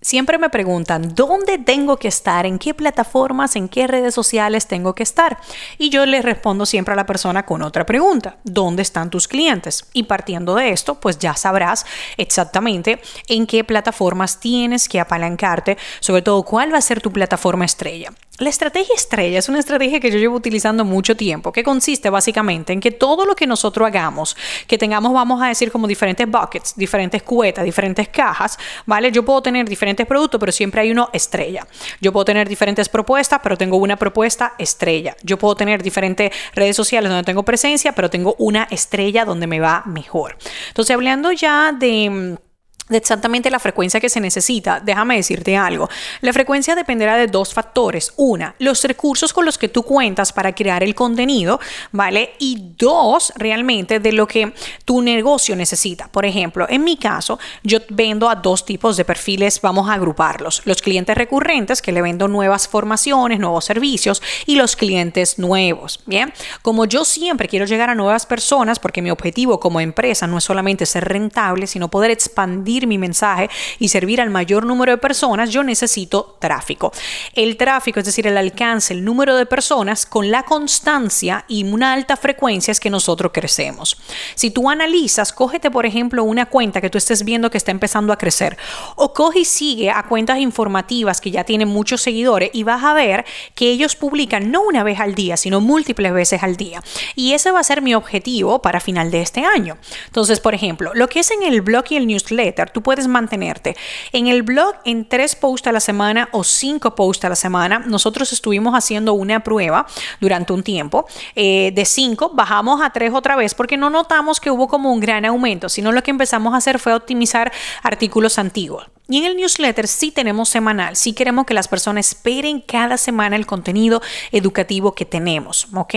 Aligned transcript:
Siempre 0.00 0.38
me 0.38 0.48
preguntan, 0.48 1.12
¿dónde 1.16 1.58
tengo 1.58 1.96
que 1.96 2.06
estar? 2.06 2.46
¿En 2.46 2.60
qué 2.60 2.72
plataformas? 2.72 3.56
¿En 3.56 3.68
qué 3.68 3.88
redes 3.88 4.14
sociales 4.14 4.68
tengo 4.68 4.94
que 4.94 5.02
estar? 5.02 5.38
Y 5.76 5.90
yo 5.90 6.06
les 6.06 6.24
respondo 6.24 6.66
siempre 6.66 6.92
a 6.92 6.96
la 6.96 7.04
persona 7.04 7.44
con 7.44 7.62
otra 7.62 7.84
pregunta, 7.84 8.36
¿dónde 8.44 8.82
están 8.82 9.10
tus 9.10 9.26
clientes? 9.26 9.86
Y 9.92 10.04
partiendo 10.04 10.54
de 10.54 10.70
esto, 10.70 11.00
pues 11.00 11.18
ya 11.18 11.34
sabrás 11.34 11.84
exactamente 12.16 13.00
en 13.26 13.46
qué 13.46 13.64
plataformas 13.64 14.38
tienes 14.38 14.88
que 14.88 15.00
apalancarte, 15.00 15.76
sobre 15.98 16.22
todo 16.22 16.44
cuál 16.44 16.72
va 16.72 16.78
a 16.78 16.82
ser 16.82 17.00
tu 17.00 17.12
plataforma 17.12 17.64
estrella. 17.64 18.12
La 18.38 18.50
estrategia 18.50 18.94
estrella 18.94 19.40
es 19.40 19.48
una 19.48 19.58
estrategia 19.58 19.98
que 19.98 20.12
yo 20.12 20.18
llevo 20.18 20.36
utilizando 20.36 20.84
mucho 20.84 21.16
tiempo, 21.16 21.50
que 21.50 21.64
consiste 21.64 22.08
básicamente 22.08 22.72
en 22.72 22.78
que 22.78 22.92
todo 22.92 23.26
lo 23.26 23.34
que 23.34 23.48
nosotros 23.48 23.84
hagamos, 23.84 24.36
que 24.68 24.78
tengamos, 24.78 25.12
vamos 25.12 25.42
a 25.42 25.48
decir, 25.48 25.72
como 25.72 25.88
diferentes 25.88 26.24
buckets, 26.30 26.74
diferentes 26.76 27.24
cuetas, 27.24 27.64
diferentes 27.64 28.08
cajas, 28.08 28.56
¿vale? 28.86 29.10
Yo 29.10 29.24
puedo 29.24 29.42
tener 29.42 29.68
diferentes 29.68 30.06
productos, 30.06 30.38
pero 30.38 30.52
siempre 30.52 30.82
hay 30.82 30.92
uno 30.92 31.10
estrella. 31.12 31.66
Yo 32.00 32.12
puedo 32.12 32.24
tener 32.24 32.48
diferentes 32.48 32.88
propuestas, 32.88 33.40
pero 33.42 33.58
tengo 33.58 33.76
una 33.76 33.96
propuesta 33.96 34.54
estrella. 34.56 35.16
Yo 35.24 35.36
puedo 35.36 35.56
tener 35.56 35.82
diferentes 35.82 36.30
redes 36.54 36.76
sociales 36.76 37.10
donde 37.10 37.24
tengo 37.24 37.42
presencia, 37.42 37.92
pero 37.92 38.08
tengo 38.08 38.36
una 38.38 38.68
estrella 38.70 39.24
donde 39.24 39.48
me 39.48 39.58
va 39.58 39.82
mejor. 39.84 40.36
Entonces, 40.68 40.94
hablando 40.94 41.32
ya 41.32 41.72
de 41.72 42.08
mm, 42.08 42.47
de 42.88 42.96
exactamente 42.96 43.50
la 43.50 43.58
frecuencia 43.58 44.00
que 44.00 44.08
se 44.08 44.20
necesita, 44.20 44.80
déjame 44.80 45.16
decirte 45.16 45.56
algo. 45.56 45.88
La 46.20 46.32
frecuencia 46.32 46.74
dependerá 46.74 47.16
de 47.16 47.26
dos 47.26 47.52
factores. 47.52 48.12
Una, 48.16 48.54
los 48.58 48.82
recursos 48.84 49.32
con 49.32 49.44
los 49.44 49.58
que 49.58 49.68
tú 49.68 49.82
cuentas 49.82 50.32
para 50.32 50.54
crear 50.54 50.82
el 50.82 50.94
contenido, 50.94 51.60
¿vale? 51.92 52.34
Y 52.38 52.72
dos, 52.76 53.32
realmente 53.36 54.00
de 54.00 54.12
lo 54.12 54.26
que 54.26 54.52
tu 54.84 55.02
negocio 55.02 55.56
necesita. 55.56 56.08
Por 56.08 56.24
ejemplo, 56.24 56.66
en 56.68 56.84
mi 56.84 56.96
caso, 56.96 57.38
yo 57.62 57.78
vendo 57.90 58.28
a 58.28 58.34
dos 58.34 58.64
tipos 58.64 58.96
de 58.96 59.04
perfiles, 59.04 59.60
vamos 59.60 59.88
a 59.88 59.94
agruparlos. 59.94 60.62
Los 60.64 60.82
clientes 60.82 61.16
recurrentes, 61.16 61.82
que 61.82 61.92
le 61.92 62.02
vendo 62.02 62.28
nuevas 62.28 62.68
formaciones, 62.68 63.38
nuevos 63.38 63.64
servicios, 63.64 64.22
y 64.46 64.56
los 64.56 64.76
clientes 64.76 65.38
nuevos, 65.38 66.00
¿bien? 66.06 66.32
Como 66.62 66.84
yo 66.84 67.04
siempre 67.04 67.48
quiero 67.48 67.66
llegar 67.66 67.90
a 67.90 67.94
nuevas 67.94 68.26
personas, 68.26 68.78
porque 68.78 69.02
mi 69.02 69.10
objetivo 69.10 69.60
como 69.60 69.80
empresa 69.80 70.26
no 70.26 70.38
es 70.38 70.44
solamente 70.44 70.86
ser 70.86 71.04
rentable, 71.04 71.66
sino 71.66 71.88
poder 71.88 72.10
expandir 72.10 72.77
mi 72.86 72.98
mensaje 72.98 73.50
y 73.78 73.88
servir 73.88 74.20
al 74.20 74.30
mayor 74.30 74.64
número 74.64 74.92
de 74.92 74.98
personas, 74.98 75.50
yo 75.50 75.62
necesito 75.62 76.36
tráfico. 76.38 76.92
El 77.34 77.56
tráfico, 77.56 78.00
es 78.00 78.06
decir, 78.06 78.26
el 78.26 78.36
alcance, 78.36 78.94
el 78.94 79.04
número 79.04 79.36
de 79.36 79.46
personas 79.46 80.06
con 80.06 80.30
la 80.30 80.42
constancia 80.42 81.44
y 81.48 81.64
una 81.64 81.92
alta 81.92 82.16
frecuencia 82.16 82.72
es 82.72 82.80
que 82.80 82.90
nosotros 82.90 83.32
crecemos. 83.32 83.96
Si 84.34 84.50
tú 84.50 84.70
analizas, 84.70 85.32
cógete 85.32 85.70
por 85.70 85.86
ejemplo 85.86 86.24
una 86.24 86.46
cuenta 86.46 86.80
que 86.80 86.90
tú 86.90 86.98
estés 86.98 87.24
viendo 87.24 87.50
que 87.50 87.58
está 87.58 87.70
empezando 87.70 88.12
a 88.12 88.18
crecer 88.18 88.56
o 88.96 89.12
coge 89.12 89.40
y 89.40 89.44
sigue 89.44 89.90
a 89.90 90.02
cuentas 90.04 90.38
informativas 90.38 91.20
que 91.20 91.30
ya 91.30 91.44
tienen 91.44 91.68
muchos 91.68 92.02
seguidores 92.02 92.50
y 92.52 92.62
vas 92.62 92.84
a 92.84 92.94
ver 92.94 93.24
que 93.54 93.70
ellos 93.70 93.96
publican 93.96 94.50
no 94.50 94.62
una 94.62 94.82
vez 94.82 95.00
al 95.00 95.14
día, 95.14 95.36
sino 95.36 95.60
múltiples 95.60 96.12
veces 96.12 96.42
al 96.42 96.56
día. 96.56 96.82
Y 97.14 97.32
ese 97.32 97.50
va 97.50 97.60
a 97.60 97.64
ser 97.64 97.82
mi 97.82 97.94
objetivo 97.94 98.60
para 98.60 98.80
final 98.80 99.10
de 99.10 99.22
este 99.22 99.44
año. 99.44 99.78
Entonces, 100.06 100.40
por 100.40 100.54
ejemplo, 100.54 100.92
lo 100.94 101.08
que 101.08 101.20
es 101.20 101.30
en 101.30 101.42
el 101.42 101.60
blog 101.60 101.84
y 101.90 101.96
el 101.96 102.06
newsletter, 102.06 102.67
tú 102.72 102.82
puedes 102.82 103.06
mantenerte. 103.06 103.76
En 104.12 104.26
el 104.26 104.42
blog, 104.42 104.74
en 104.84 105.08
tres 105.08 105.34
posts 105.34 105.68
a 105.68 105.72
la 105.72 105.80
semana 105.80 106.28
o 106.32 106.44
cinco 106.44 106.94
posts 106.94 107.24
a 107.24 107.28
la 107.28 107.36
semana, 107.36 107.80
nosotros 107.80 108.32
estuvimos 108.32 108.74
haciendo 108.74 109.12
una 109.12 109.40
prueba 109.40 109.86
durante 110.20 110.52
un 110.52 110.62
tiempo. 110.62 111.06
Eh, 111.34 111.72
de 111.74 111.84
cinco 111.84 112.30
bajamos 112.34 112.80
a 112.82 112.90
tres 112.90 113.12
otra 113.12 113.36
vez 113.36 113.54
porque 113.54 113.76
no 113.76 113.90
notamos 113.90 114.40
que 114.40 114.50
hubo 114.50 114.68
como 114.68 114.92
un 114.92 115.00
gran 115.00 115.24
aumento, 115.24 115.68
sino 115.68 115.92
lo 115.92 116.02
que 116.02 116.10
empezamos 116.10 116.54
a 116.54 116.58
hacer 116.58 116.78
fue 116.78 116.94
optimizar 116.94 117.52
artículos 117.82 118.38
antiguos. 118.38 118.86
Y 119.08 119.18
en 119.18 119.24
el 119.24 119.36
newsletter 119.36 119.88
sí 119.88 120.10
tenemos 120.10 120.50
semanal, 120.50 120.94
sí 120.94 121.14
queremos 121.14 121.46
que 121.46 121.54
las 121.54 121.66
personas 121.66 122.08
esperen 122.08 122.60
cada 122.60 122.98
semana 122.98 123.36
el 123.36 123.46
contenido 123.46 124.02
educativo 124.32 124.94
que 124.94 125.06
tenemos, 125.06 125.68
¿ok? 125.74 125.94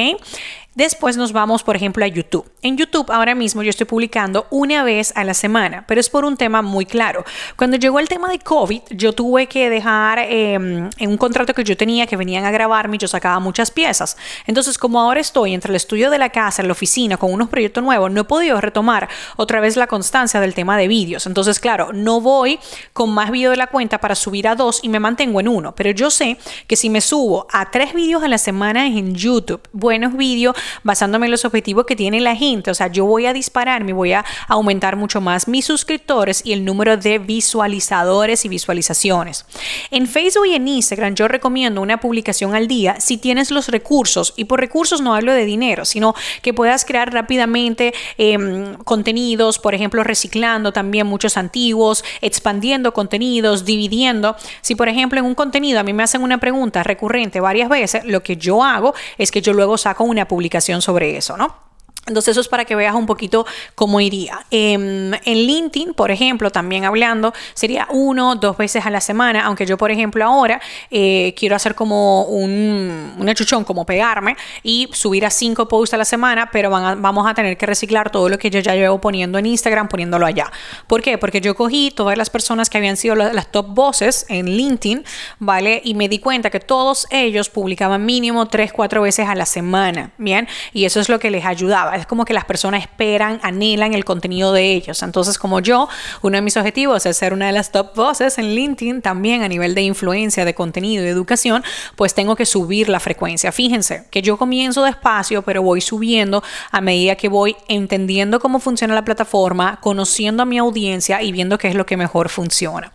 Después 0.74 1.18
nos 1.18 1.34
vamos, 1.34 1.64
por 1.64 1.76
ejemplo, 1.76 2.06
a 2.06 2.08
YouTube. 2.08 2.50
En 2.62 2.78
YouTube 2.78 3.12
ahora 3.12 3.36
mismo 3.36 3.62
yo 3.62 3.70
estoy 3.70 3.86
publicando 3.86 4.48
una 4.52 4.86
vez 4.86 5.12
a 5.18 5.26
la 5.26 5.34
semana, 5.34 5.84
pero 5.86 6.00
es 6.00 6.10
por 6.10 6.24
un 6.24 6.38
tema 6.38 6.62
muy 6.62 6.86
claro. 6.86 7.26
Cuando 7.58 7.76
llegó 7.76 8.00
el 8.00 8.08
tema 8.08 8.30
de 8.30 8.40
COVID, 8.40 8.82
yo 8.92 9.12
tuve 9.12 9.48
que 9.48 9.70
dejar 9.70 10.20
em, 10.20 10.90
en 10.98 11.10
un 11.10 11.18
contrato 11.18 11.54
que 11.54 11.66
yo 11.66 11.76
tenía 11.76 12.08
que 12.08 12.16
venían 12.16 12.46
a 12.46 12.52
grabarme 12.52 12.96
y 12.96 13.00
yo 13.00 13.10
sacaba 13.10 13.42
muchas 13.42 13.70
piezas. 13.70 14.16
Entonces, 14.48 14.78
como 14.78 15.02
ahora 15.02 15.20
estoy 15.20 15.54
entre 15.54 15.72
el 15.72 15.76
estudio 15.76 16.10
de 16.10 16.18
la 16.18 16.30
casa, 16.30 16.64
la 16.64 16.72
oficina, 16.72 17.18
con 17.18 17.34
unos 17.34 17.50
proyectos 17.50 17.84
nuevos, 17.84 18.10
no 18.10 18.22
he 18.22 18.24
podido 18.24 18.62
retomar 18.62 19.10
otra 19.36 19.60
vez 19.60 19.76
la 19.76 19.88
constancia 19.88 20.40
del 20.40 20.54
tema 20.54 20.78
de 20.78 20.88
vídeos. 20.88 21.26
Entonces, 21.26 21.60
claro, 21.60 21.92
no 21.92 22.22
voy 22.22 22.60
con 22.94 23.01
más 23.08 23.32
vídeos 23.32 23.52
de 23.52 23.58
la 23.58 23.68
cuenta 23.68 24.00
para 24.00 24.16
subir 24.16 24.48
a 24.48 24.56
dos 24.56 24.80
y 24.84 24.90
me 24.90 25.00
mantengo 25.00 25.40
en 25.40 25.48
uno, 25.48 25.74
pero 25.76 25.92
yo 25.92 26.10
sé 26.10 26.38
que 26.68 26.76
si 26.76 26.90
me 26.90 27.02
subo 27.02 27.48
a 27.52 27.72
tres 27.72 27.94
vídeos 27.94 28.24
a 28.24 28.28
la 28.28 28.38
semana 28.38 28.88
en 28.88 29.16
YouTube, 29.16 29.62
buenos 29.72 30.16
vídeos, 30.16 30.56
basándome 30.84 31.28
en 31.28 31.32
los 31.32 31.46
objetivos 31.46 31.86
que 31.86 31.96
tiene 31.96 32.20
la 32.22 32.36
gente. 32.36 32.72
O 32.72 32.74
sea, 32.74 32.88
yo 32.88 33.06
voy 33.06 33.26
a 33.26 33.34
disparar, 33.34 33.84
me 33.84 33.94
voy 33.94 34.14
a 34.14 34.26
aumentar 34.48 34.96
mucho 34.96 35.22
más 35.22 35.48
mis 35.48 35.66
suscriptores 35.66 36.42
y 36.46 36.54
el 36.54 36.66
número 36.66 36.98
de 36.98 37.20
visualizadores 37.20 38.46
y 38.46 38.50
visualizaciones. 38.50 39.46
En 39.90 40.08
Facebook 40.08 40.48
y 40.48 40.56
en 40.56 40.68
Instagram 40.68 41.16
yo 41.16 41.28
recomiendo 41.28 41.82
una 41.82 42.00
publicación 42.00 42.56
al 42.56 42.68
día 42.68 43.00
si 43.00 43.18
tienes 43.18 43.52
los 43.52 43.68
recursos. 43.68 44.34
Y 44.36 44.46
por 44.46 44.60
recursos 44.60 45.02
no 45.02 45.16
hablo 45.16 45.34
de 45.34 45.46
dinero, 45.46 45.86
sino 45.86 46.14
que 46.42 46.54
puedas 46.54 46.86
crear 46.86 47.14
rápidamente 47.14 47.94
em, 48.18 48.76
contenidos, 48.84 49.60
por 49.60 49.76
ejemplo, 49.76 50.04
reciclando 50.04 50.72
también 50.72 51.08
muchos 51.08 51.38
antiguos, 51.38 52.04
expandiendo 52.22 52.91
contenidos, 52.94 53.66
dividiendo. 53.66 54.36
Si, 54.62 54.76
por 54.76 54.90
ejemplo, 54.90 55.20
en 55.20 55.26
un 55.26 55.36
contenido 55.36 55.80
a 55.80 55.84
mí 55.84 55.94
me 55.94 56.04
hacen 56.04 56.22
una 56.22 56.40
pregunta 56.40 56.84
recurrente 56.84 57.40
varias 57.40 57.70
veces, 57.70 58.06
lo 58.06 58.22
que 58.24 58.38
yo 58.38 58.64
hago 58.64 58.94
es 59.18 59.32
que 59.32 59.42
yo 59.42 59.54
luego 59.54 59.78
saco 59.78 60.04
una 60.04 60.28
publicación 60.28 60.82
sobre 60.82 61.18
eso, 61.18 61.38
¿no? 61.38 61.71
Entonces 62.08 62.32
eso 62.32 62.42
es 62.42 62.48
para 62.48 62.66
que 62.66 62.76
veas 62.76 62.96
un 62.96 63.06
poquito 63.06 63.46
cómo 63.76 64.02
iría. 64.02 64.44
Em, 64.50 65.14
en 65.14 65.38
LinkedIn, 65.38 65.94
por 65.94 66.10
ejemplo, 66.10 66.50
también 66.50 66.84
hablando, 66.84 67.32
sería 67.54 67.88
uno, 67.92 68.36
dos 68.36 68.58
veces 68.58 68.88
a 68.88 68.90
la 68.90 69.00
semana, 69.00 69.46
aunque 69.46 69.68
yo, 69.68 69.78
por 69.78 69.92
ejemplo, 69.92 70.26
ahora 70.26 70.60
eh, 70.90 71.36
quiero 71.38 71.56
hacer 71.56 71.76
como 71.76 72.24
un, 72.24 73.14
un 73.20 73.30
achuchón, 73.30 73.64
como 73.64 73.86
pegarme 73.86 74.36
y 74.64 74.90
subir 74.94 75.28
a 75.28 75.30
cinco 75.30 75.68
posts 75.68 75.94
a 75.94 75.98
la 75.98 76.06
semana, 76.06 76.50
pero 76.52 76.72
vamos 76.72 77.28
a 77.28 77.36
tener 77.36 77.56
que 77.56 77.68
reciclar 77.68 78.10
todo 78.10 78.30
lo 78.30 78.40
que 78.40 78.50
yo 78.50 78.60
ya 78.60 78.74
llevo 78.74 79.00
poniendo 79.00 79.38
en 79.38 79.46
Instagram, 79.46 79.88
poniéndolo 79.88 80.26
allá. 80.26 80.52
¿Por 80.88 81.04
qué? 81.04 81.20
Porque 81.20 81.40
yo 81.40 81.56
cogí 81.56 81.92
todas 81.92 82.18
las 82.18 82.32
personas 82.32 82.72
que 82.72 82.80
habían 82.80 82.98
sido 82.98 83.14
las, 83.14 83.32
las 83.34 83.52
top 83.52 83.68
voces 83.68 84.26
en 84.28 84.48
LinkedIn, 84.48 85.06
¿vale? 85.38 85.82
Y 85.86 85.94
me 85.94 86.10
di 86.10 86.18
cuenta 86.18 86.50
que 86.50 86.60
todos 86.60 87.06
ellos 87.12 87.50
publicaban 87.50 88.04
mínimo 88.06 88.48
tres, 88.48 88.74
cuatro 88.74 89.04
veces 89.04 89.28
a 89.28 89.36
la 89.36 89.46
semana, 89.46 90.12
¿bien? 90.18 90.48
Y 90.74 90.86
eso 90.86 91.00
es 91.00 91.08
lo 91.08 91.20
que 91.20 91.30
les 91.30 91.46
ayudaba 91.46 91.91
es 91.96 92.06
como 92.06 92.26
que 92.26 92.34
las 92.34 92.46
personas 92.46 92.82
esperan, 92.82 93.40
anhelan 93.44 93.94
el 93.94 94.06
contenido 94.06 94.54
de 94.54 94.74
ellos. 94.74 95.02
Entonces, 95.04 95.38
como 95.38 95.60
yo, 95.60 95.90
uno 96.22 96.38
de 96.38 96.42
mis 96.42 96.58
objetivos 96.58 97.06
es 97.06 97.18
ser 97.18 97.34
una 97.34 97.48
de 97.48 97.52
las 97.52 97.72
top 97.72 97.96
voces 97.96 98.38
en 98.38 98.56
LinkedIn 98.56 99.02
también 99.02 99.44
a 99.44 99.48
nivel 99.48 99.76
de 99.76 99.82
influencia, 99.82 100.46
de 100.46 100.54
contenido 100.54 101.04
y 101.04 101.08
educación, 101.08 101.64
pues 101.96 102.14
tengo 102.14 102.36
que 102.36 102.46
subir 102.46 102.90
la 102.90 103.00
frecuencia. 103.00 103.52
Fíjense 103.52 104.06
que 104.10 104.22
yo 104.22 104.38
comienzo 104.38 104.84
despacio, 104.84 105.42
pero 105.42 105.62
voy 105.62 105.82
subiendo 105.82 106.44
a 106.72 106.82
medida 106.82 107.16
que 107.16 107.30
voy 107.30 107.56
entendiendo 107.68 108.40
cómo 108.40 108.60
funciona 108.60 108.96
la 108.96 109.06
plataforma, 109.06 109.80
conociendo 109.82 110.44
a 110.44 110.46
mi 110.46 110.58
audiencia 110.58 111.22
y 111.22 111.32
viendo 111.32 111.58
qué 111.58 111.68
es 111.68 111.76
lo 111.76 111.86
que 111.86 111.98
mejor 111.98 112.30
funciona. 112.30 112.92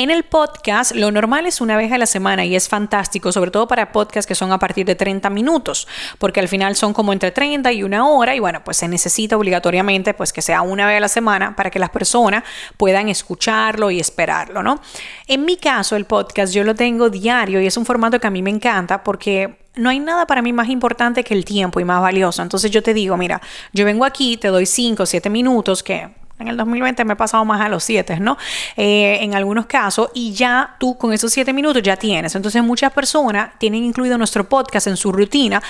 En 0.00 0.12
el 0.12 0.22
podcast, 0.22 0.94
lo 0.94 1.10
normal 1.10 1.44
es 1.46 1.60
una 1.60 1.76
vez 1.76 1.90
a 1.90 1.98
la 1.98 2.06
semana 2.06 2.44
y 2.44 2.54
es 2.54 2.68
fantástico, 2.68 3.32
sobre 3.32 3.50
todo 3.50 3.66
para 3.66 3.90
podcasts 3.90 4.28
que 4.28 4.36
son 4.36 4.52
a 4.52 4.58
partir 4.60 4.86
de 4.86 4.94
30 4.94 5.28
minutos, 5.28 5.88
porque 6.18 6.38
al 6.38 6.46
final 6.46 6.76
son 6.76 6.92
como 6.92 7.12
entre 7.12 7.32
30 7.32 7.72
y 7.72 7.82
una 7.82 8.06
hora 8.06 8.36
y 8.36 8.38
bueno, 8.38 8.62
pues 8.62 8.76
se 8.76 8.86
necesita 8.86 9.36
obligatoriamente 9.36 10.14
pues 10.14 10.32
que 10.32 10.40
sea 10.40 10.62
una 10.62 10.86
vez 10.86 10.98
a 10.98 11.00
la 11.00 11.08
semana 11.08 11.56
para 11.56 11.70
que 11.70 11.80
las 11.80 11.90
personas 11.90 12.44
puedan 12.76 13.08
escucharlo 13.08 13.90
y 13.90 13.98
esperarlo, 13.98 14.62
¿no? 14.62 14.80
En 15.26 15.44
mi 15.44 15.56
caso, 15.56 15.96
el 15.96 16.04
podcast 16.04 16.54
yo 16.54 16.62
lo 16.62 16.76
tengo 16.76 17.10
diario 17.10 17.60
y 17.60 17.66
es 17.66 17.76
un 17.76 17.84
formato 17.84 18.20
que 18.20 18.28
a 18.28 18.30
mí 18.30 18.40
me 18.40 18.50
encanta 18.50 19.02
porque 19.02 19.58
no 19.74 19.90
hay 19.90 19.98
nada 19.98 20.28
para 20.28 20.42
mí 20.42 20.52
más 20.52 20.68
importante 20.68 21.24
que 21.24 21.34
el 21.34 21.44
tiempo 21.44 21.80
y 21.80 21.84
más 21.84 22.00
valioso. 22.00 22.40
Entonces 22.40 22.70
yo 22.70 22.84
te 22.84 22.94
digo, 22.94 23.16
mira, 23.16 23.42
yo 23.72 23.84
vengo 23.84 24.04
aquí, 24.04 24.36
te 24.36 24.46
doy 24.46 24.64
5 24.64 25.02
o 25.02 25.06
7 25.06 25.28
minutos 25.28 25.82
que 25.82 26.08
en 26.38 26.48
el 26.48 26.56
2020 26.56 27.04
me 27.04 27.14
he 27.14 27.16
pasado 27.16 27.44
más 27.44 27.60
a 27.60 27.68
los 27.68 27.84
7, 27.84 28.20
¿no? 28.20 28.36
Eh, 28.76 29.18
en 29.20 29.34
algunos 29.34 29.66
casos, 29.66 30.10
y 30.14 30.32
ya 30.32 30.76
tú 30.78 30.96
con 30.96 31.12
esos 31.12 31.32
7 31.32 31.52
minutos 31.52 31.82
ya 31.82 31.96
tienes. 31.96 32.34
Entonces 32.34 32.62
muchas 32.62 32.92
personas 32.92 33.50
tienen 33.58 33.84
incluido 33.84 34.18
nuestro 34.18 34.48
podcast 34.48 34.86
en 34.86 34.96
su 34.96 35.12
rutina 35.12 35.62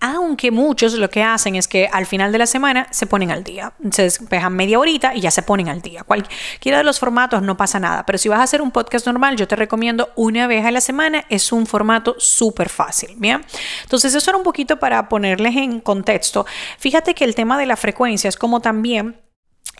aunque 0.00 0.50
muchos 0.50 0.94
lo 0.94 1.08
que 1.08 1.22
hacen 1.22 1.56
es 1.56 1.68
que 1.68 1.88
al 1.90 2.06
final 2.06 2.30
de 2.30 2.38
la 2.38 2.46
semana 2.46 2.86
se 2.90 3.06
ponen 3.06 3.30
al 3.30 3.44
día. 3.44 3.72
Se 3.90 4.02
despejan 4.02 4.54
media 4.54 4.78
horita 4.78 5.14
y 5.14 5.20
ya 5.20 5.30
se 5.30 5.42
ponen 5.42 5.68
al 5.68 5.80
día. 5.80 6.04
Cualquiera 6.04 6.78
de 6.78 6.84
los 6.84 7.00
formatos 7.00 7.42
no 7.42 7.56
pasa 7.56 7.80
nada, 7.80 8.04
pero 8.04 8.18
si 8.18 8.28
vas 8.28 8.40
a 8.40 8.42
hacer 8.42 8.60
un 8.60 8.70
podcast 8.70 9.06
normal, 9.06 9.36
yo 9.36 9.48
te 9.48 9.56
recomiendo 9.56 10.10
una 10.14 10.46
vez 10.46 10.64
a 10.66 10.70
la 10.70 10.80
semana. 10.80 11.24
Es 11.30 11.50
un 11.50 11.66
formato 11.66 12.14
súper 12.18 12.68
fácil, 12.68 13.14
¿bien? 13.16 13.44
Entonces 13.82 14.14
eso 14.14 14.30
era 14.30 14.36
un 14.36 14.44
poquito 14.44 14.78
para 14.78 15.08
ponerles 15.08 15.56
en 15.56 15.80
contexto. 15.80 16.46
Fíjate 16.78 17.14
que 17.14 17.24
el 17.24 17.34
tema 17.34 17.58
de 17.58 17.66
la 17.66 17.76
frecuencia 17.76 18.28
es 18.28 18.36
como 18.36 18.60
también 18.60 19.16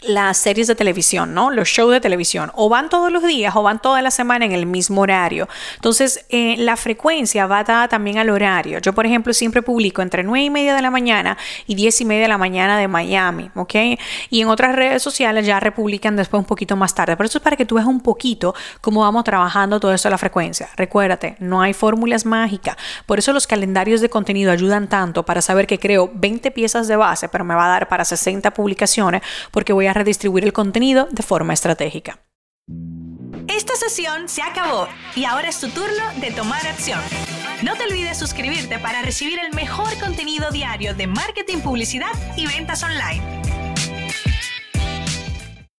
las 0.02 0.36
series 0.36 0.66
de 0.66 0.74
televisión, 0.74 1.32
¿no? 1.32 1.50
Los 1.50 1.68
shows 1.68 1.92
de 1.92 2.00
televisión. 2.00 2.52
O 2.54 2.68
van 2.68 2.88
todos 2.88 3.10
los 3.10 3.22
días 3.22 3.56
o 3.56 3.62
van 3.62 3.80
toda 3.80 4.02
la 4.02 4.10
semana 4.10 4.44
en 4.44 4.52
el 4.52 4.66
mismo 4.66 5.00
horario. 5.02 5.48
Entonces, 5.76 6.24
eh, 6.28 6.56
la 6.58 6.76
frecuencia 6.76 7.46
va 7.46 7.64
dada 7.64 7.88
también 7.88 8.18
al 8.18 8.30
horario. 8.30 8.78
Yo, 8.78 8.92
por 8.92 9.06
ejemplo, 9.06 9.32
siempre 9.32 9.62
publico 9.62 10.02
entre 10.02 10.22
9 10.22 10.44
y 10.44 10.50
media 10.50 10.74
de 10.74 10.82
la 10.82 10.90
mañana 10.90 11.38
y 11.66 11.74
10 11.74 12.02
y 12.02 12.04
media 12.04 12.22
de 12.22 12.28
la 12.28 12.38
mañana 12.38 12.78
de 12.78 12.88
Miami, 12.88 13.50
¿ok? 13.54 13.74
Y 14.30 14.42
en 14.42 14.48
otras 14.48 14.76
redes 14.76 15.02
sociales 15.02 15.46
ya 15.46 15.60
republican 15.60 16.16
después 16.16 16.40
un 16.40 16.46
poquito 16.46 16.76
más 16.76 16.94
tarde. 16.94 17.16
Pero 17.16 17.26
eso 17.26 17.38
es 17.38 17.44
para 17.44 17.56
que 17.56 17.64
tú 17.64 17.76
veas 17.76 17.86
un 17.86 18.00
poquito 18.00 18.54
cómo 18.80 19.00
vamos 19.00 19.24
trabajando 19.24 19.80
todo 19.80 19.94
eso 19.94 20.08
de 20.08 20.10
la 20.10 20.18
frecuencia. 20.18 20.68
Recuérdate, 20.76 21.36
no 21.38 21.62
hay 21.62 21.72
fórmulas 21.72 22.26
mágicas. 22.26 22.76
Por 23.06 23.18
eso 23.18 23.32
los 23.32 23.46
calendarios 23.46 24.00
de 24.00 24.10
contenido 24.10 24.52
ayudan 24.52 24.88
tanto 24.88 25.24
para 25.24 25.40
saber 25.40 25.66
que 25.66 25.78
creo 25.78 26.10
20 26.14 26.50
piezas 26.50 26.86
de 26.86 26.96
base, 26.96 27.28
pero 27.28 27.44
me 27.44 27.54
va 27.54 27.66
a 27.66 27.68
dar 27.68 27.88
para 27.88 28.04
60 28.04 28.52
publicaciones 28.52 29.22
porque 29.50 29.72
a 29.88 29.92
redistribuir 29.92 30.44
el 30.44 30.52
contenido 30.52 31.08
de 31.10 31.22
forma 31.22 31.52
estratégica. 31.52 32.20
Esta 33.48 33.76
sesión 33.76 34.28
se 34.28 34.42
acabó 34.42 34.88
y 35.14 35.24
ahora 35.24 35.48
es 35.48 35.60
tu 35.60 35.68
turno 35.68 36.04
de 36.20 36.32
tomar 36.32 36.66
acción. 36.66 37.00
No 37.62 37.74
te 37.74 37.84
olvides 37.84 38.18
suscribirte 38.18 38.78
para 38.78 39.02
recibir 39.02 39.38
el 39.38 39.54
mejor 39.54 39.98
contenido 39.98 40.50
diario 40.50 40.94
de 40.94 41.06
marketing, 41.06 41.58
publicidad 41.58 42.10
y 42.36 42.46
ventas 42.46 42.82
online. 42.82 43.45